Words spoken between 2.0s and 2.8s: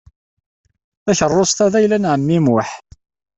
ɛemmi Muḥ.